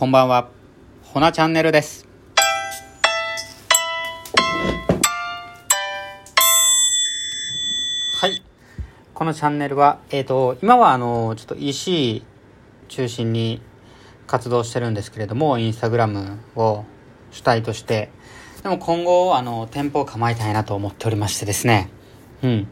[0.00, 0.48] こんばんは。
[1.02, 2.08] ほなチャンネルです。
[8.14, 8.42] はい。
[9.12, 12.22] このチャンネルは、えっ、と、今はあの、ちょっと EC
[12.88, 13.60] 中心に
[14.26, 16.86] 活動してるんですけれども、インスタグラムを
[17.30, 18.08] 主体として、
[18.62, 21.90] でも今後、あの、店舗を構えたいなと思っておりましてですね。
[22.42, 22.68] うん。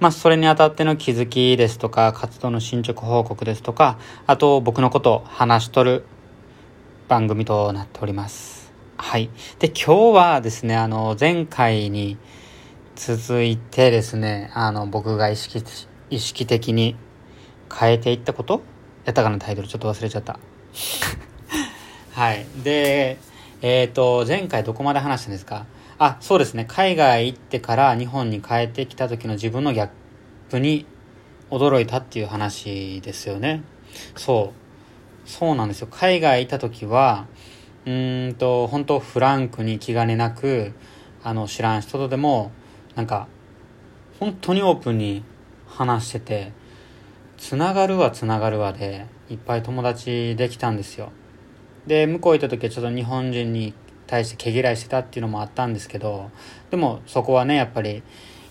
[0.00, 6.04] まあ、それにあたっての気づきですとか、活動の進捗報告ですとか、あと僕のこと話しとる
[7.08, 8.70] 番組となっております。
[8.98, 9.30] はい。
[9.58, 12.18] で、今日はですね、あの、前回に
[12.96, 15.64] 続いてですね、あの、僕が意識、
[16.10, 16.96] 意識的に
[17.74, 18.60] 変えていったこと？
[19.06, 20.38] やったかなタイトルちょっと忘れちゃった。
[22.12, 22.44] はい。
[22.62, 23.16] で、
[23.62, 25.64] えっ、と、前回どこまで話したんですか？
[25.98, 26.66] あ、そうですね。
[26.68, 29.88] 海外行ってから日本に帰ってきた時の自分のギャッ
[30.50, 30.84] プに
[31.50, 33.62] 驚いたっていう話ですよね。
[34.14, 34.67] そう。
[35.28, 35.88] そうなんですよ。
[35.90, 37.26] 海外行った時は、
[37.84, 40.72] うんと、本当フランクに気兼ねなく、
[41.22, 42.50] あの、知らん人とでも、
[42.94, 43.28] なんか、
[44.18, 45.22] 本当にオープンに
[45.66, 46.52] 話してて、
[47.36, 51.12] つながるわつながるわで、いっぱい友達できたんですよ。
[51.86, 53.74] で、向こう行った時はちょっと日本人に
[54.06, 56.30] 対して毛嫌いしてたっていうのもあったんですけど、
[56.70, 58.02] でもそこはね、やっぱり、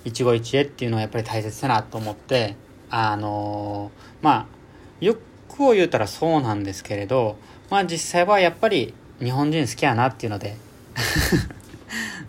[0.05, 2.55] 一期一会っていうのはやっぱり大切だなと思って、
[2.91, 4.57] あのーまあ、
[5.49, 7.37] 欲を言うたらそうなんですけれど、
[7.69, 10.55] まあ実際はやっぱり日本人好きやなっていうので、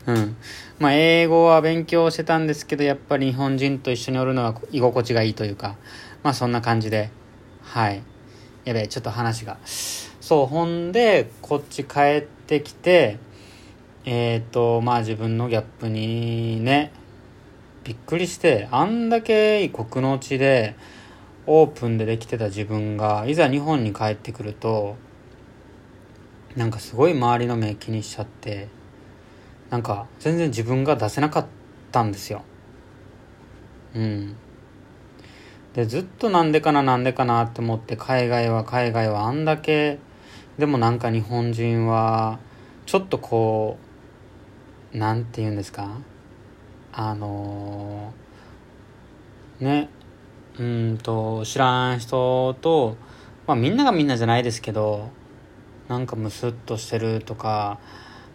[0.07, 0.37] うん。
[0.79, 5.77] まあ英語は勉強してたんですけど、やっぱり日本人と一緒におるのは居心地がいいというか、
[6.23, 7.11] まあそんな感じで、
[7.63, 8.03] はい。
[8.65, 9.59] やべえ、ちょっと話が。
[9.65, 13.19] そう、ほんで、こっち帰ってきて、
[14.05, 16.93] えっ、と、まあ自分のギャップにね、
[17.85, 20.77] びっくりして、あんだけ異国の地で、
[21.51, 24.97] オープンでできてた自分が、いざ日本に帰ってくると、
[26.57, 28.69] なんかすごい周りの目気にしちゃって、
[29.71, 31.47] なんか全然自分が出せなかっ
[31.91, 32.43] たんですよ。
[33.95, 34.37] うん。
[35.73, 40.01] で、ずっとなんでかななんでかなって思って、海外は海外はあんだけ、
[40.59, 42.41] でもなんか日本人は、
[42.85, 43.79] ちょっとこ
[44.93, 45.99] う、なんて言うんですか
[46.93, 49.89] あのーね、
[50.59, 52.97] うんと、知らん人と、
[53.47, 55.11] まあみんながみんなじゃないですけど、
[55.89, 57.79] なんかムスッとしてるとか、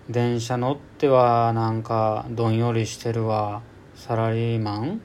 [0.10, 3.62] 電車乗ってはなんかどんよりしてるわ、
[3.96, 5.02] サラリーマン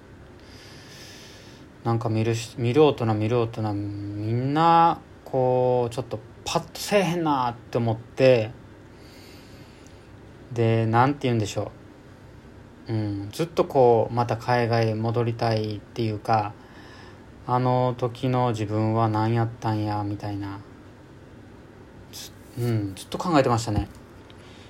[1.84, 8.50] なんか見るし、見る大人見る大人、みんな、こう、ちょっとパッとせえへんなって思って、
[10.52, 11.72] で、なんて言うんでしょ
[12.88, 12.92] う。
[12.92, 16.52] うん、ずっとこう、また海外戻りたいっていうか、
[17.50, 20.60] あの時の自分は何やったんや、みたいな。
[22.58, 23.88] うん、ずっと考えてましたね。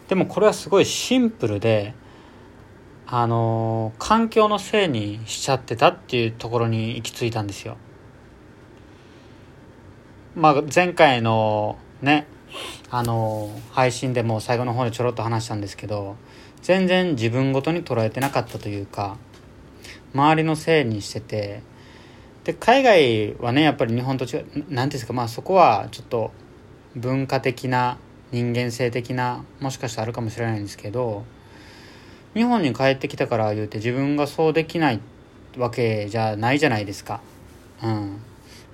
[0.06, 1.92] でもこれはすごいシンプルで、
[3.08, 7.78] あの環境のせいにしちゃってたっていうところに行き着いたんですよ。
[10.36, 12.28] まあ前回のね、
[12.90, 16.14] あの配信でも最後の方でちょろっと話したんですけど、
[16.62, 19.16] 全然自分ごとに捉えてなかったというか、
[20.14, 21.62] 周りのせいにしてて、
[22.48, 26.30] で、海外はね、やっぱり日本と違う、なんていうんですか、まあそこはちょっと
[26.96, 27.98] 文化的な、
[28.32, 31.26] 人間性的な、もしかしたらあるかもしれないんですけど、
[32.32, 35.00] 日本に帰ってきたから言うて自分がそうできない
[35.58, 37.20] わけじゃないじゃないですか。
[37.82, 38.22] うん。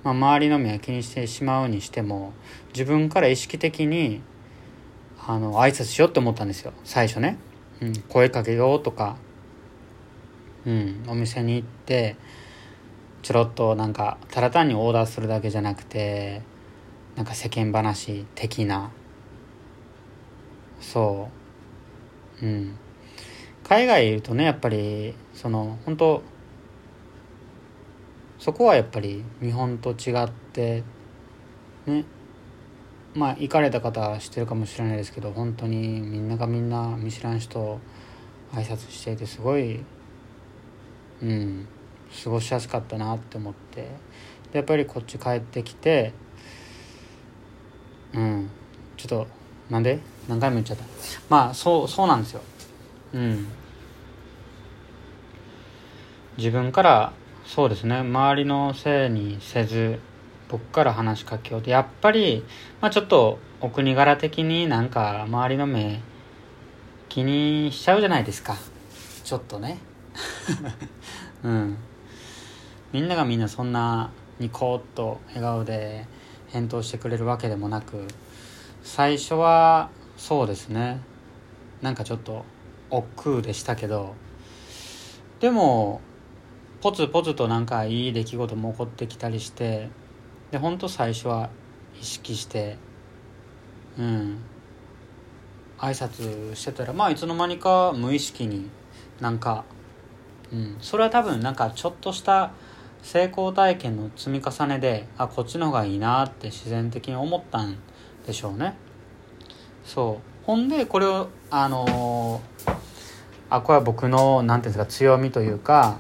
[0.05, 2.33] まあ周りの目は気にしてしまうにしても、
[2.75, 4.21] 自分から意識的に、
[5.27, 6.73] あの、挨拶しようって思ったんですよ。
[6.84, 7.39] 最初ね。
[7.83, 7.93] うん。
[8.09, 9.17] 声かけようとか、
[10.65, 11.03] うん。
[11.09, 12.15] お店に行って、
[13.25, 16.43] ちょろっとなんか、ただ単にオーダーするだけじゃなくて、
[17.17, 18.91] なんか世間話的な、
[20.79, 21.31] そ
[22.43, 22.45] う。
[22.45, 22.79] うん。
[23.67, 26.23] 海外いるとね、やっぱり、その、本当
[28.39, 30.83] そこはやっぱり日本と違って、
[31.87, 32.05] ね、
[33.15, 37.81] まあ行かれた方は知ってるかもしれないですけど、本当にみんながみんな見知らん人
[38.53, 39.83] 挨拶していて、すごい、
[41.22, 41.66] うん、
[42.24, 43.83] 過ごしやすかったなって思って、
[44.53, 46.12] でやっぱりこっち帰ってきて、
[48.12, 48.51] うん、
[48.97, 49.27] ちょっと、
[49.71, 49.98] なんで？
[50.28, 50.84] 何回も言っちゃった。
[51.28, 52.41] まあ、そう、そうなんですよ。
[53.15, 53.47] うん。
[56.36, 57.12] 自分から、
[57.45, 59.98] そうですね、周りのせいにせず、
[60.48, 61.71] 僕から話しかけようと。
[61.71, 62.45] やっぱり、
[62.80, 66.00] まあちょっと、お国柄的になんか、周りの目、
[67.09, 68.57] 気にしちゃうじゃないですか。
[69.24, 69.78] ちょっとね。
[71.42, 71.77] うん。
[72.95, 76.07] みんながみんなそんな、ニコッと笑顔で
[76.51, 78.07] 返答してくれるわけでもなく、
[78.85, 81.01] 最初はそうですね。
[81.83, 82.45] なんかちょっと
[82.91, 84.15] 億劫でしたけど
[85.41, 86.01] でも
[86.81, 89.91] ポツポツとなんかいい出来事も起こってきたりして
[90.53, 91.51] でほんと最初は
[92.01, 92.79] 意識して
[93.99, 94.39] うん。
[95.79, 98.71] 挨拶してたらまあいつの間にか無意識に
[99.21, 99.65] なんか、
[100.53, 102.53] うん、それは多分なんかちょっとした
[103.04, 107.77] 成功体験の積み重ねであこっちの方がいいなって自然的に思ったん
[108.27, 108.74] でしょうね。
[109.84, 110.47] そう。
[110.47, 112.77] ほんでこれをあのー、
[113.51, 115.98] あこれは僕の何ていうんですか強みというか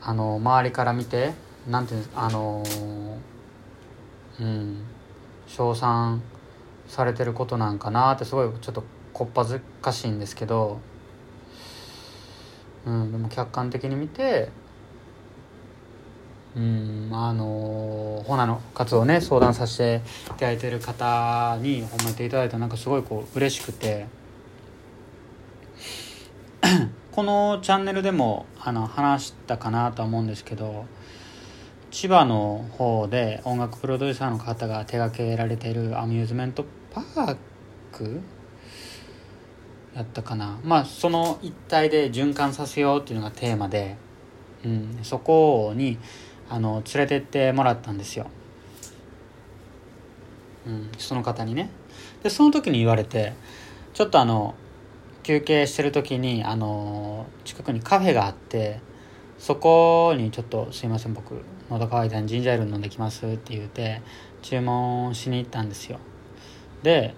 [0.00, 1.34] あのー、周りから見て
[1.68, 3.18] 何ていうんですかあのー、
[4.40, 4.84] うん
[5.46, 6.22] 称賛
[6.86, 8.82] されてることなんかなってすごいちょっと
[9.12, 10.80] こっぱずかしいんですけど、
[12.86, 14.48] うん、でも客観的に見て
[16.56, 24.06] うんあのホナの活動をね相談させていただいてる方に褒めていただいたなんかすごいこう嬉しくて。
[27.12, 30.86] このチャンネルでもあの話したかなとは思うんですけど
[31.90, 37.36] 千葉の方で音楽プロデューサーの方が手掛けられているアミューズメントパー
[37.92, 38.20] ク
[39.94, 40.60] やったかな。
[40.62, 43.96] まあその一体で循環させようっていうのがテーマで、
[44.64, 45.98] うん、そこに
[46.50, 48.26] あの連れてってもらったんですよ、
[50.66, 51.70] うん、その方にね。
[52.22, 53.34] でその時に言われて
[53.94, 54.54] ちょっとあの
[55.22, 58.80] 休憩してる時にあの近くにカフェがあって
[59.38, 64.00] そこにちょっと「すいません僕喉乾いたんジンジャーエール飲んできます」って言うて
[64.42, 65.98] 注文しに行ったんですよ。
[66.82, 67.14] で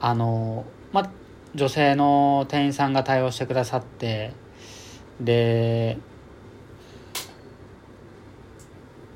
[0.00, 1.10] あのまあ
[1.54, 4.32] 女性の店員さんが対応してくださって
[5.20, 5.98] で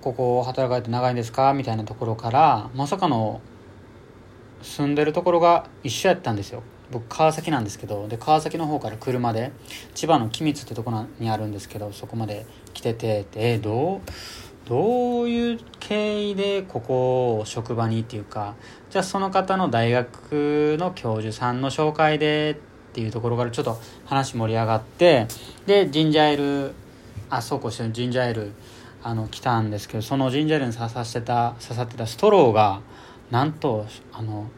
[0.07, 1.53] ここ働かれて長いんですか？
[1.53, 3.41] みたいなところからまさかの
[4.63, 6.63] 住んでるところが一緒やったんですよ。
[6.93, 9.51] 僕川崎なんですけどで川崎の方から車で
[9.97, 14.01] 千葉の君津ってとこにあるんですけどそこまで来ててえー、どう
[14.69, 18.55] どういう経緯でここを職場にっていうか
[18.91, 25.27] じゃあその方の大学の教授さんの紹介でっていうところからちょっと話盛り上がって
[25.67, 26.75] でジンジャーエール
[27.29, 28.53] あそうこうしてるジンジャーエール
[29.07, 32.81] あの来たんですけどそのジンジャーエールに刺さってた刺さってたストローが
[33.31, 34.51] なんとあの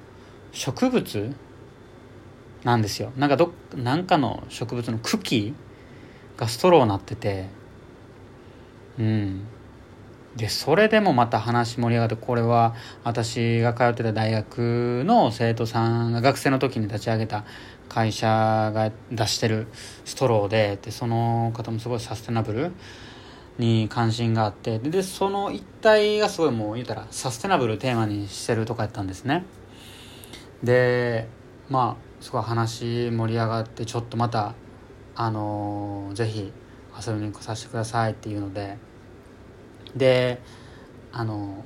[0.52, 1.34] 植物
[2.64, 3.12] なんですよ。
[3.18, 5.52] なんかどなんかの植物の茎
[6.38, 7.50] がストローになってて
[8.98, 9.46] うん。
[10.34, 12.74] でそれでもまた話盛り上がってこれは
[13.04, 17.44] 私が通ってた大学の生徒さんが学生の時に立ち上げた
[17.90, 18.26] 会社
[18.74, 19.66] が出してる
[20.06, 22.72] ストローででその方もすごいサステナブル
[23.58, 29.44] に関心があってでその一体がすごいもう言うたらサステナブルテーマにしてるとかやったんですね。
[30.62, 31.28] で
[31.68, 34.54] まあすごい話盛り上がってちょっとまた
[35.14, 36.52] あのー、ぜひ
[37.06, 38.78] 遊びに来させてくださいっていうので。
[39.96, 40.40] で
[41.12, 41.64] あの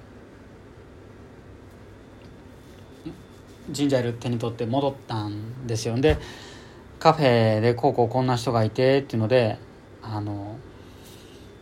[3.70, 5.96] ジンジャーエール手に取って戻ったんですよ。
[5.96, 6.18] で
[6.98, 9.58] カフェでこうこうこんな人がいてっていうので
[10.02, 10.56] あの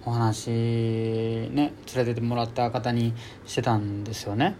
[0.04, 3.14] お話ね連れてってもらった方に
[3.46, 4.56] してたんですよね。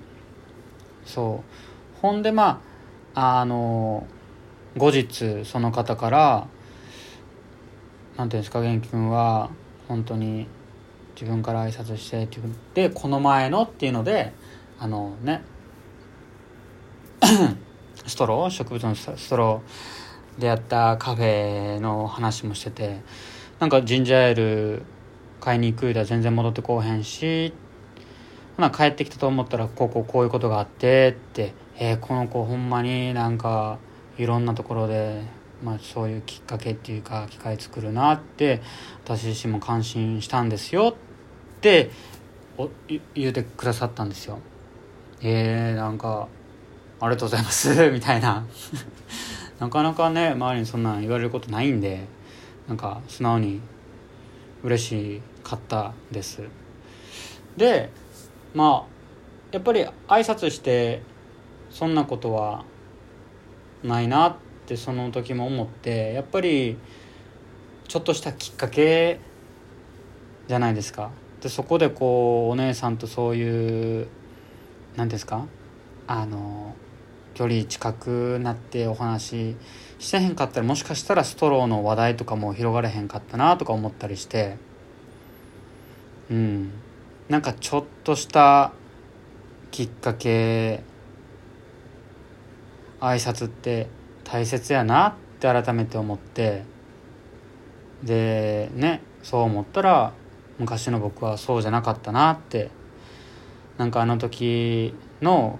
[1.05, 1.43] そ
[1.99, 2.01] う。
[2.01, 2.61] ほんでま
[3.15, 4.07] ああの
[4.77, 6.47] 後日その方から
[8.17, 9.51] 「なんていうんですか元気君は
[9.89, 10.47] 本当に
[11.15, 14.33] 自分から挨拶してって言ってこの前のっていうので
[14.79, 15.43] あのね
[18.07, 23.01] ストロー植物のストローでやったカフェの話もしてて
[23.59, 24.83] なんかジンジャーエール
[25.41, 27.53] 買いに行くだ全然戻ってこうへんし
[28.57, 33.79] ほな帰ってきたと思ったらこうこうこういうことがあってってえー、この子ほんまになんか
[34.19, 35.23] いろんなところで、
[35.65, 38.61] まあ、そういうきっかけっていうか機会作るなって
[39.03, 41.91] 私自身も感心したんですよって
[43.15, 44.41] 言うてくださったんですよ。
[45.23, 46.29] えー、なんか
[47.01, 48.45] ありがとうございます みたいな。
[49.59, 52.07] なかなかね周りにそんなん言われることないんで
[52.69, 53.63] なんか素直に
[54.63, 56.43] 嬉しかったです。
[57.57, 57.91] で
[58.55, 58.91] まあ
[59.53, 61.03] やっぱり挨拶して
[61.71, 62.65] そんなことは
[63.83, 64.37] ないなっ
[64.67, 66.77] てその時も思ってやっぱり
[67.89, 69.21] ちょっとしたきっかけ
[70.47, 71.11] じゃないですか。
[71.41, 74.09] でそこでこうお姉さんとそういう
[74.97, 75.47] 何ですか？
[76.07, 76.75] あの
[77.41, 79.57] 距離近くなってお話し
[79.99, 84.59] してへんかったらもしかしたらストローの話題とかも広がれへんかったなとか思ったりして。
[86.31, 86.71] うん。
[87.31, 88.73] なんかちょっとした
[89.71, 90.83] きっかけ
[93.01, 93.87] 挨拶って
[94.23, 96.65] 大切やなって改めて思って。
[98.03, 100.13] でねそう思ったら
[100.59, 102.69] 昔の僕はそうじゃなかったなって。
[103.79, 104.93] なんかあの時
[105.23, 105.59] の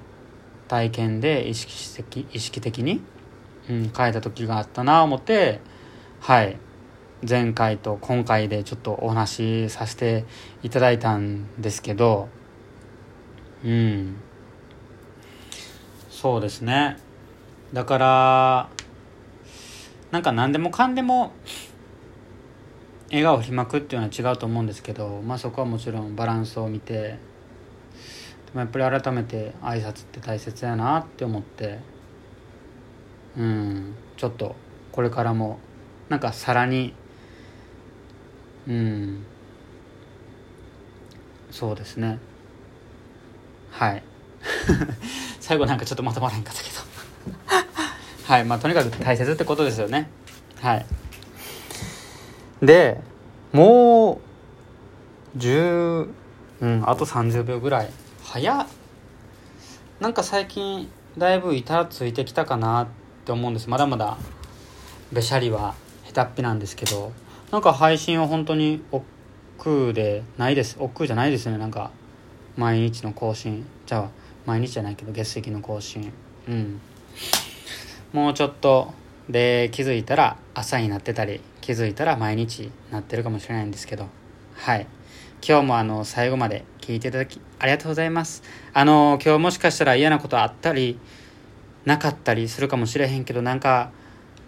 [0.71, 3.03] 体験で意識的意識的に、
[3.69, 5.61] うん、変えた時があったな思って
[6.21, 6.57] はい。
[7.29, 10.25] 前回と今回でちょっとお話しさせて
[10.63, 12.29] いただいたんですけど
[13.65, 14.17] うん。
[16.09, 16.99] そうですね。
[17.73, 18.69] だから
[20.13, 21.33] なんか何でもかんでも
[23.09, 27.19] 笑顔を振りまくっていうのは違うと思うんですけどまあそこはもちろんバランスを見て
[28.55, 31.79] もやっぱり改めて挨拶って大切やなって思って
[33.37, 34.57] うんちょっと
[34.93, 35.59] これからも
[36.09, 36.95] なんかさらに
[38.67, 39.25] うん
[41.51, 42.19] そうですね。
[43.71, 44.03] はい。
[45.41, 46.77] 最後なんかちょっとまとまらんかったけど。
[48.25, 50.09] はいまあとにかく大切ってことですよね。
[50.61, 50.87] はい。
[52.63, 53.01] で
[53.53, 54.21] も
[55.35, 56.09] う10
[56.61, 57.91] うんあと30秒ぐらい。
[58.33, 58.65] 早
[59.99, 62.87] なんか最近だいぶ板ついてきたかなっ
[63.25, 63.69] て思うんです。
[63.69, 64.19] まだまだ
[65.13, 65.75] べしゃりは
[66.07, 67.11] 下手っぴなんですけど。
[67.51, 69.05] なんか配信は本当に億
[69.59, 70.77] 劫でないです。
[70.79, 71.59] 億劫じゃないですね。
[71.59, 71.91] なんか
[72.57, 73.67] 毎日の更新。
[73.85, 74.11] じゃあ
[74.47, 76.13] 毎日じゃないけど月石の更新。
[76.47, 76.81] うん。
[78.13, 78.95] もうちょっと
[79.29, 84.07] で気づいたら朝になってたり気づいたら毎日なってるかもしれないんですけど。
[84.61, 84.87] はい。
[85.43, 88.43] 今日もあの最後まで聞いていただきありがとうございます。
[88.75, 90.99] あの今日もしかしたら嫌なことあったり
[91.87, 93.91] なかったりするかもしれへんけどなんか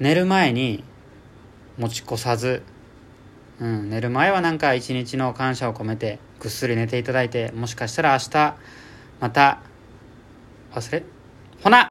[0.00, 0.84] 寝る前に
[1.78, 2.62] 持ち越さず、
[3.58, 8.54] うん、寝る前はなんか一日の感謝を込めてぐっすり寝ていただいてもしかしたら明日
[9.18, 9.60] また
[10.74, 11.04] 忘れ？
[11.64, 11.78] ほな